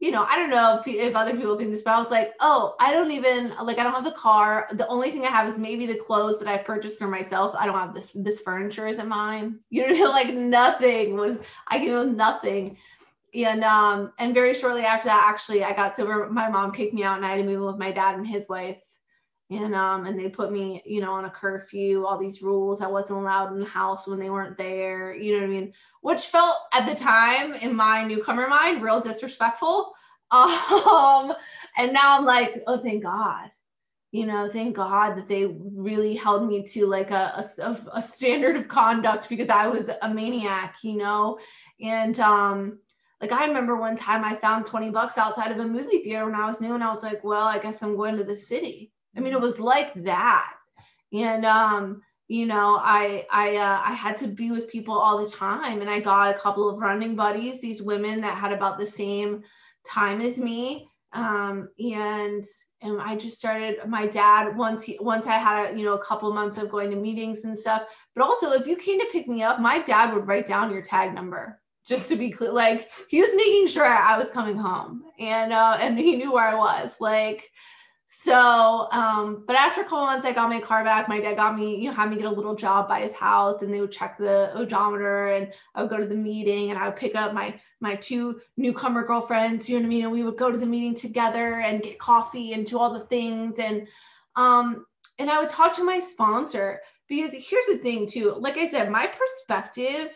[0.00, 2.32] you know, I don't know if, if other people think this, but I was like,
[2.40, 4.66] oh, I don't even like I don't have the car.
[4.72, 7.54] The only thing I have is maybe the clothes that I've purchased for myself.
[7.58, 9.60] I don't have this this furniture isn't mine.
[9.70, 11.36] You know, like nothing was
[11.68, 12.78] I came with nothing.
[13.34, 17.04] And um and very shortly after that, actually, I got to my mom kicked me
[17.04, 18.78] out and I had to move with my dad and his wife.
[19.50, 22.80] And um and they put me, you know, on a curfew, all these rules.
[22.80, 25.14] I wasn't allowed in the house when they weren't there.
[25.14, 25.72] You know what I mean?
[26.02, 29.92] which felt at the time in my newcomer mind real disrespectful.
[30.32, 31.32] Um,
[31.76, 33.50] and now I'm like, oh, thank God.
[34.12, 38.54] You know, thank God that they really held me to like a, a, a standard
[38.54, 41.40] of conduct because I was a maniac, you know?
[41.80, 42.78] And um,
[43.20, 46.36] like I remember one time I found 20 bucks outside of a movie theater when
[46.36, 48.92] I was new and I was like, well, I guess I'm going to the city.
[49.16, 50.52] I mean, it was like that.
[51.12, 55.30] And um, you know i i uh, i had to be with people all the
[55.30, 55.80] time.
[55.80, 59.42] And i got a couple of running buddies these women that had about the same
[59.84, 60.88] time as me.
[61.12, 62.44] Um, and
[62.82, 66.04] and i just started my dad once he once i had a, you know a
[66.04, 67.82] couple months of going to meetings and stuff.
[68.14, 70.82] But also if you came to pick me up my dad would write down your
[70.82, 72.52] tag number just to be clear.
[72.52, 76.46] Like he was making sure i was coming home and uh and he knew where
[76.46, 76.92] i was.
[77.00, 77.49] Like
[78.12, 81.08] so, um, but after a couple months, I got my car back.
[81.08, 83.62] My dad got me, you know, had me get a little job by his house,
[83.62, 86.88] and they would check the odometer, and I would go to the meeting, and I
[86.88, 90.24] would pick up my my two newcomer girlfriends, you know what I mean, and we
[90.24, 93.86] would go to the meeting together and get coffee and do all the things, and
[94.34, 94.86] um,
[95.20, 98.34] and I would talk to my sponsor because here's the thing too.
[98.36, 100.10] Like I said, my perspective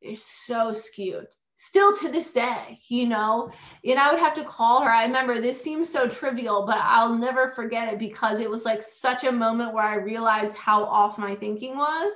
[0.00, 1.28] is so skewed
[1.60, 3.50] still to this day, you know,
[3.84, 4.90] and I would have to call her.
[4.90, 8.80] I remember this seems so trivial, but I'll never forget it because it was like
[8.80, 12.12] such a moment where I realized how off my thinking was.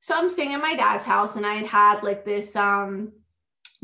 [0.00, 3.12] So I'm staying at my dad's house and I had had like this um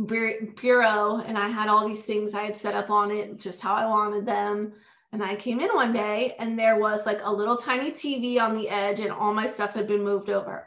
[0.06, 3.74] bureau and I had all these things I had set up on it just how
[3.74, 4.72] I wanted them.
[5.12, 8.56] And I came in one day and there was like a little tiny TV on
[8.56, 10.66] the edge and all my stuff had been moved over.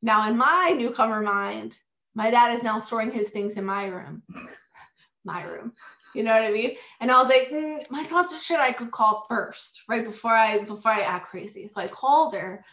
[0.00, 1.76] Now, in my newcomer mind,
[2.14, 4.22] my dad is now storing his things in my room.
[5.24, 5.72] my room.
[6.14, 6.76] You know what I mean?
[7.00, 10.34] And I was like, mm, my thoughts are shit I could call first, right before
[10.34, 11.66] I before I act crazy.
[11.68, 12.64] So I called her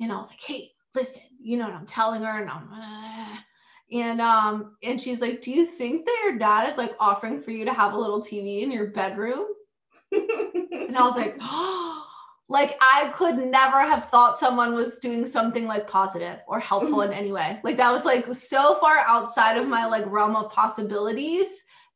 [0.00, 3.36] and I was like, hey, listen, you know what I'm telling her, and I'm uh,
[3.92, 7.50] and um and she's like, Do you think that your dad is like offering for
[7.52, 9.46] you to have a little TV in your bedroom?
[10.12, 12.09] and I was like, oh
[12.50, 17.12] like I could never have thought someone was doing something like positive or helpful mm-hmm.
[17.12, 17.60] in any way.
[17.62, 21.46] Like that was like so far outside of my like realm of possibilities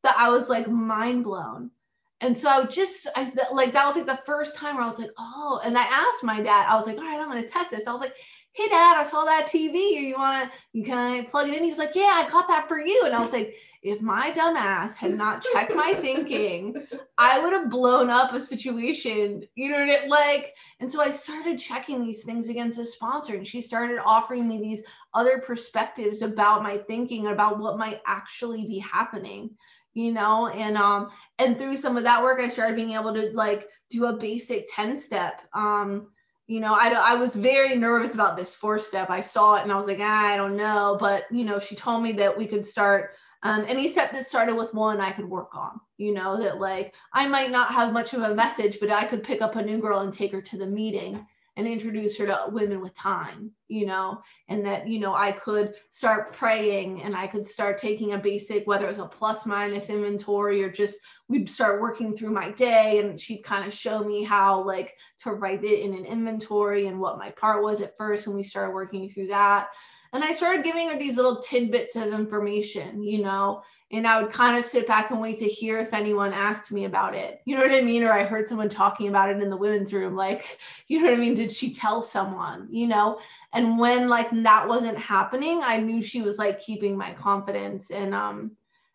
[0.05, 1.73] that I was like mind blown.
[2.21, 5.01] And so I just I like that was like the first time where I was
[5.01, 7.73] like, oh, and I asked my dad, I was like, all right, I'm gonna test
[7.73, 7.89] this.
[7.89, 8.15] I was like,
[8.55, 10.01] hey dad, I saw that TV.
[10.01, 11.65] You wanna you can plug it in?
[11.65, 13.03] He was like, yeah, I got that for you.
[13.05, 16.87] And I was like, if my dumbass had not checked my thinking,
[17.19, 19.45] I would have blown up a situation.
[19.57, 20.09] You know what I mean?
[20.09, 24.49] Like, and so I started checking these things against a sponsor, and she started offering
[24.49, 29.51] me these other perspectives about my thinking, about what might actually be happening,
[29.93, 33.33] you know, and um, and through some of that work, I started being able to
[33.35, 35.43] like do a basic 10 step.
[35.53, 36.07] Um,
[36.47, 39.09] you know, I, I was very nervous about this four step.
[39.09, 40.97] I saw it and I was like, ah, I don't know.
[41.01, 44.55] But, you know, she told me that we could start um, any step that started
[44.55, 48.15] with one I could work on, you know, that like I might not have much
[48.15, 50.57] of a message, but I could pick up a new girl and take her to
[50.57, 51.27] the meeting
[51.57, 55.75] and introduce her to women with time, you know, and that, you know, I could
[55.91, 59.89] start praying and I could start taking a basic, whether it was a plus minus
[59.89, 60.97] inventory or just
[61.29, 65.33] we'd start working through my day and she'd kind of show me how like to
[65.33, 68.27] write it in an inventory and what my part was at first.
[68.27, 69.69] And we started working through that.
[70.13, 73.63] And I started giving her these little tidbits of information, you know,
[73.97, 76.85] and I would kind of sit back and wait to hear if anyone asked me
[76.85, 77.41] about it.
[77.45, 78.03] You know what I mean?
[78.03, 80.17] Or I heard someone talking about it in the women's room.
[80.17, 81.35] Like, you know what I mean?
[81.35, 83.21] Did she tell someone, you know?
[83.53, 87.91] And when like that wasn't happening, I knew she was like keeping my confidence.
[87.91, 88.53] And um,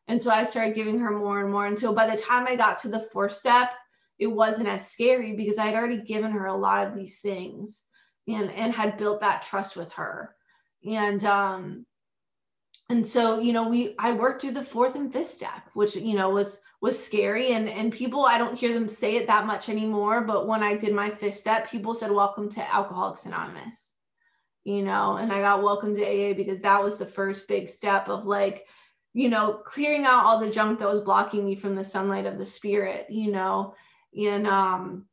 [0.07, 1.67] and so I started giving her more and more.
[1.67, 3.71] And so by the time I got to the fourth step,
[4.17, 7.85] it wasn't as scary because I'd already given her a lot of these things
[8.27, 10.35] and and had built that trust with her.
[10.85, 11.85] And um
[12.89, 16.15] and so you know we i worked through the fourth and fifth step which you
[16.15, 17.51] know was was scary.
[17.51, 20.75] And and people i don't hear them say it that much anymore but when i
[20.75, 23.93] did my fifth step people said welcome to alcoholics anonymous.
[24.63, 28.07] You know and i got welcome to aa because that was the first big step
[28.09, 28.65] of like
[29.13, 32.37] you know clearing out all the junk that was blocking me from the sunlight of
[32.37, 33.75] the spirit you know?
[34.17, 35.05] And um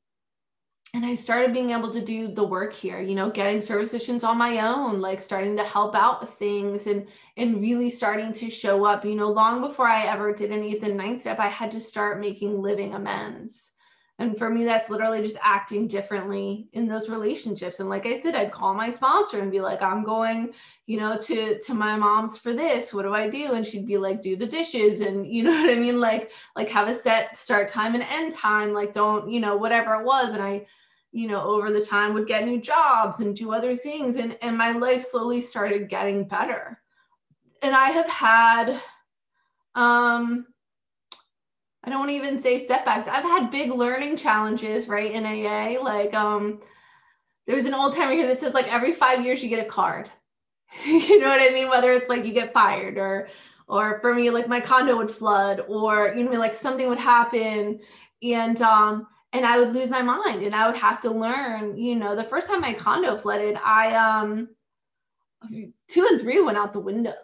[0.96, 4.24] and I started being able to do the work here, you know, getting service stations
[4.24, 7.06] on my own, like starting to help out with things and
[7.36, 9.04] and really starting to show up.
[9.04, 11.80] You know, long before I ever did any of the ninth step, I had to
[11.80, 13.72] start making living amends.
[14.18, 17.78] And for me, that's literally just acting differently in those relationships.
[17.80, 20.54] And like I said, I'd call my sponsor and be like, I'm going,
[20.86, 22.94] you know, to to my mom's for this.
[22.94, 23.52] What do I do?
[23.52, 25.02] And she'd be like, do the dishes.
[25.02, 26.00] And you know what I mean?
[26.00, 28.72] Like, like have a set start time and end time.
[28.72, 30.32] Like, don't, you know, whatever it was.
[30.32, 30.64] And I
[31.16, 34.16] you know over the time would get new jobs and do other things.
[34.16, 36.78] And and my life slowly started getting better.
[37.62, 38.80] And i have had
[39.74, 40.46] um
[41.84, 43.08] i don't even say setbacks.
[43.08, 46.60] I've had big learning challenges right in aa like um
[47.46, 50.10] there's an old timer here that says like every five years you get a card.
[50.84, 51.70] You know what i mean?
[51.70, 53.28] Whether it's like you get fired or
[53.68, 57.80] or for me like my condo would flood or you know like something would happen.
[58.22, 61.94] And um and I would lose my mind and I would have to learn, you
[61.94, 64.48] know, the first time my condo flooded, I um
[65.88, 67.14] two and three went out the window.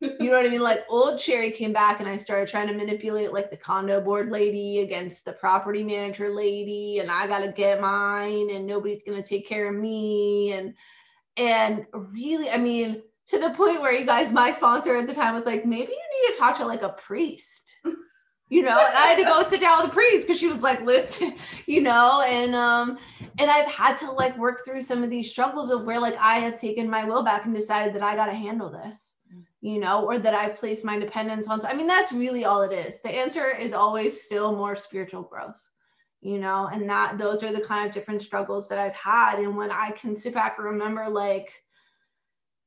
[0.00, 0.60] you know what I mean?
[0.60, 4.30] Like old Cherry came back and I started trying to manipulate like the condo board
[4.30, 9.48] lady against the property manager lady and I gotta get mine and nobody's gonna take
[9.48, 10.74] care of me and
[11.38, 15.34] and really I mean to the point where you guys my sponsor at the time
[15.34, 17.62] was like maybe you need to talk to like a priest
[18.50, 20.58] you know, and I had to go sit down with the priest because she was
[20.58, 22.98] like, listen, you know, and um,
[23.38, 26.38] and I've had to like work through some of these struggles of where like I
[26.40, 29.16] have taken my will back and decided that I got to handle this,
[29.60, 31.64] you know, or that I've placed my dependence on.
[31.64, 33.00] I mean, that's really all it is.
[33.00, 35.60] The answer is always still more spiritual growth,
[36.20, 39.38] you know, and that those are the kind of different struggles that I've had.
[39.38, 41.50] And when I can sit back and remember, like,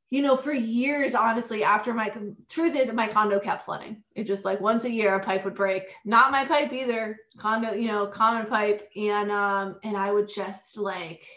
[0.09, 2.11] you know, for years, honestly, after my
[2.49, 4.03] truth is my condo kept flooding.
[4.15, 5.83] It just like once a year a pipe would break.
[6.05, 8.89] Not my pipe either, condo, you know, common pipe.
[8.95, 11.27] And um, and I would just like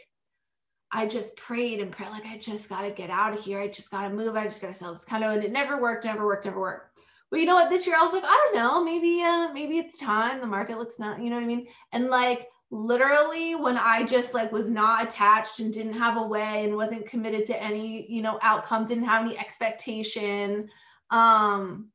[0.93, 3.61] I just prayed and prayed, like I just gotta get out of here.
[3.61, 4.37] I just gotta move.
[4.37, 5.31] I just gotta sell this condo.
[5.31, 6.99] And it never worked, never worked, never worked.
[7.31, 7.71] Well, you know what?
[7.71, 10.41] This year I was like, I don't know, maybe uh maybe it's time.
[10.41, 11.67] The market looks not, you know what I mean?
[11.93, 16.65] And like literally when I just like was not attached and didn't have a way
[16.65, 20.69] and wasn't committed to any, you know, outcome, didn't have any expectation.
[21.11, 21.89] Um,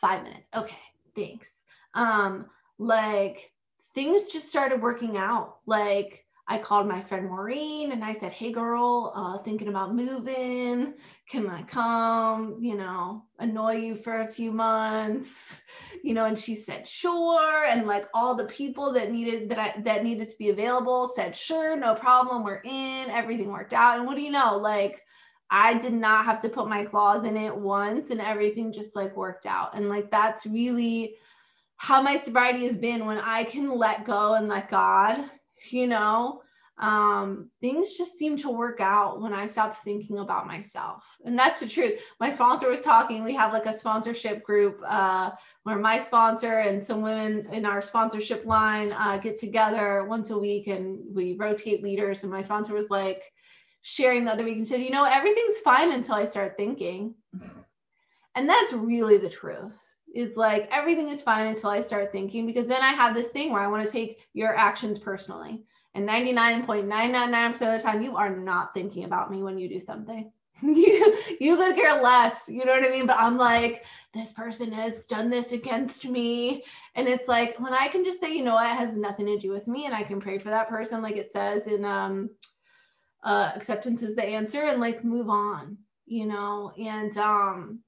[0.00, 0.46] five minutes.
[0.54, 0.78] Okay,
[1.14, 1.48] thanks.
[1.94, 2.46] Um,
[2.78, 3.50] like
[3.94, 5.58] things just started working out.
[5.66, 10.94] Like I called my friend Maureen and I said, Hey girl, uh, thinking about moving.
[11.28, 15.62] Can I come, you know, annoy you for a few months?
[16.06, 17.64] You know, and she said, sure.
[17.64, 21.34] And like all the people that needed that I that needed to be available said,
[21.34, 22.44] sure, no problem.
[22.44, 23.98] We're in, everything worked out.
[23.98, 24.56] And what do you know?
[24.56, 25.02] Like
[25.50, 29.16] I did not have to put my claws in it once and everything just like
[29.16, 29.74] worked out.
[29.74, 31.16] And like that's really
[31.76, 35.24] how my sobriety has been when I can let go and let God
[35.70, 36.42] you know
[36.78, 41.04] um, things just seem to work out when I stop thinking about myself.
[41.24, 41.98] And that's the truth.
[42.20, 45.30] My sponsor was talking, we have like a sponsorship group uh,
[45.62, 50.38] where my sponsor and some women in our sponsorship line uh, get together once a
[50.38, 52.22] week and we rotate leaders.
[52.22, 53.22] And my sponsor was like
[53.80, 57.14] sharing the other week and said, you know, everything's fine until I start thinking.
[58.34, 62.66] And that's really the truth is like everything is fine until I start thinking because
[62.66, 65.64] then I have this thing where I want to take your actions personally.
[65.96, 70.30] And 99.999% of the time, you are not thinking about me when you do something.
[70.62, 73.06] you you could care less, you know what I mean?
[73.06, 76.64] But I'm like, this person has done this against me.
[76.94, 79.38] And it's like when I can just say, you know what, it has nothing to
[79.38, 82.30] do with me, and I can pray for that person, like it says in um
[83.24, 87.80] uh acceptance is the answer, and like move on, you know, and um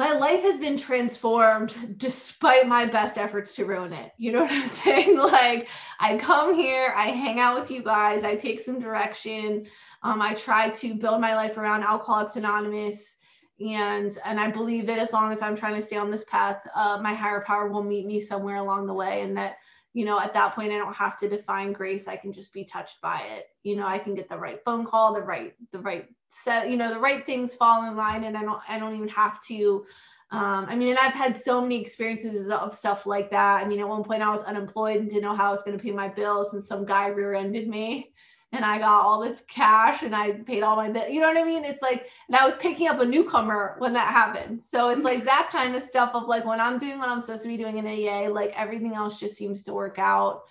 [0.00, 4.12] my life has been transformed despite my best efforts to ruin it.
[4.16, 5.18] You know what I'm saying?
[5.18, 9.66] Like, I come here, I hang out with you guys, I take some direction.
[10.02, 13.18] Um, I try to build my life around Alcoholics Anonymous.
[13.60, 16.60] and and i believe that as long as i'm trying to stay on this path
[16.74, 19.56] uh, my higher power will meet me somewhere along the way and that
[19.92, 22.64] you know at that point i don't have to define grace i can just be
[22.64, 25.82] touched by it you know i can get the right phone call the right the
[25.90, 28.94] right set you know the right things fall in line and i don't i don't
[28.94, 29.84] even have to
[30.32, 33.64] um, I mean, and I've had so many experiences of stuff like that.
[33.64, 35.76] I mean, at one point I was unemployed and didn't know how I was going
[35.76, 38.12] to pay my bills, and some guy rear-ended me,
[38.52, 41.10] and I got all this cash and I paid all my bills.
[41.10, 41.64] You know what I mean?
[41.64, 44.62] It's like, and I was picking up a newcomer when that happened.
[44.68, 47.42] So it's like that kind of stuff of like when I'm doing what I'm supposed
[47.42, 50.42] to be doing in AA, like everything else just seems to work out.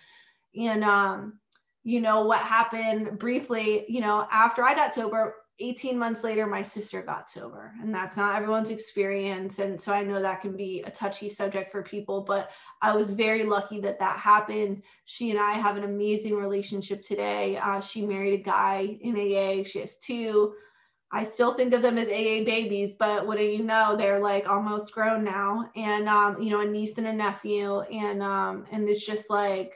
[0.58, 1.40] And um,
[1.84, 6.62] you know what happened briefly, you know, after I got sober, 18 months later, my
[6.62, 9.60] sister got sober, and that's not everyone's experience.
[9.60, 12.52] And so I know that can be a touchy subject for people, but
[12.82, 14.84] I was very lucky that that happened.
[15.06, 17.58] She and I have an amazing relationship today.
[17.58, 20.54] Uh, she married a guy in AA, she has two.
[21.12, 23.96] I still think of them as AA babies, but what do you know?
[23.98, 28.22] They're like almost grown now, and um, you know, a niece and a nephew, and
[28.22, 29.74] um, and it's just like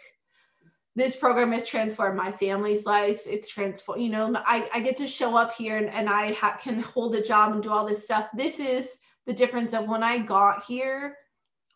[0.96, 3.22] this program has transformed my family's life.
[3.26, 6.60] It's transformed, you know, I, I get to show up here and, and I ha-
[6.62, 8.30] can hold a job and do all this stuff.
[8.34, 11.18] This is the difference of when I got here,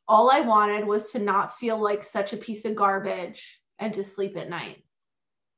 [0.08, 4.04] all I wanted was to not feel like such a piece of garbage and to
[4.04, 4.84] sleep at night.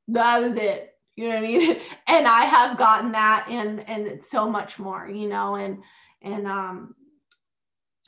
[0.08, 0.94] That was it.
[1.16, 1.76] You know what I mean?
[2.06, 5.82] And I have gotten that and and so much more, you know, and
[6.22, 6.94] and um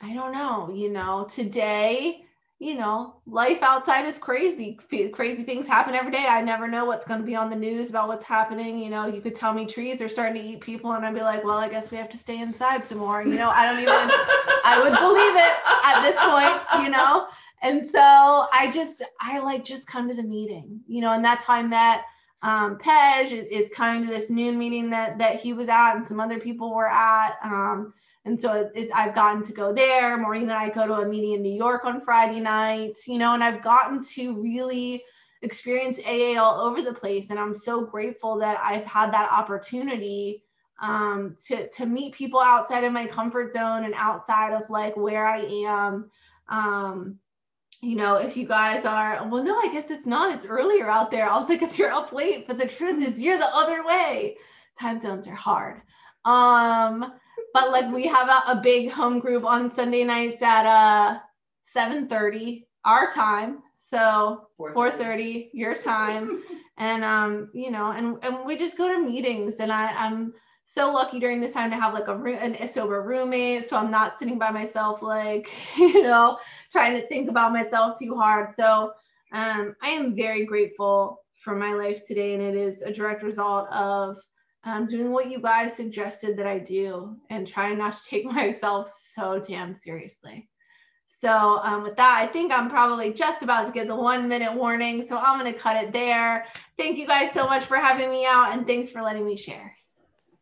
[0.01, 2.25] I don't know, you know, today
[2.63, 4.79] you know, life outside is crazy.
[5.11, 6.25] Crazy things happen every day.
[6.27, 8.79] I never know what's going to be on the news about what's happening.
[8.81, 11.21] You know, you could tell me trees are starting to eat people, and I'd be
[11.21, 13.21] like, well, I guess we have to stay inside some more.
[13.21, 17.27] You know, I don't even, I would believe it at this point, you know?
[17.61, 21.43] And so I just, I like just come to the meeting, you know, and that's
[21.43, 22.03] how I met
[22.43, 23.31] um, Pej.
[23.31, 26.75] It's kind of this noon meeting that that he was at, and some other people
[26.75, 27.37] were at.
[27.43, 27.93] Um,
[28.25, 30.17] and so it, it, I've gotten to go there.
[30.17, 33.33] Maureen and I go to a meeting in New York on Friday night, you know,
[33.33, 35.03] and I've gotten to really
[35.41, 37.29] experience AA all over the place.
[37.29, 40.43] And I'm so grateful that I've had that opportunity
[40.79, 45.27] um, to, to meet people outside of my comfort zone and outside of like where
[45.27, 46.09] I am.
[46.47, 47.19] Um,
[47.81, 50.33] you know, if you guys are, well, no, I guess it's not.
[50.33, 51.29] It's earlier out there.
[51.29, 54.37] I was like, if you're up late, but the truth is you're the other way.
[54.79, 55.81] Time zones are hard.
[56.23, 57.13] Um,
[57.53, 61.19] but like we have a, a big home group on Sunday nights at uh
[61.75, 63.59] 7:30 our time.
[63.75, 66.43] So 4:30 your time.
[66.77, 69.55] and um, you know, and and we just go to meetings.
[69.55, 70.33] And I I'm
[70.65, 73.69] so lucky during this time to have like a room an, a sober roommate.
[73.69, 75.47] So i'm not sitting by myself like
[75.77, 76.39] you know
[76.71, 78.53] trying to think about myself too hard.
[78.55, 78.93] So
[79.31, 82.33] um, i am very grateful for my life today.
[82.33, 84.17] And it is a direct result of
[84.65, 88.93] um, doing what you guys suggested that I do and trying not to take myself
[89.13, 90.49] so damn seriously.
[91.21, 94.53] So, um, with that, I think I'm probably just about to get the one minute
[94.53, 95.05] warning.
[95.07, 96.45] So, I'm going to cut it there.
[96.77, 99.73] Thank you guys so much for having me out and thanks for letting me share.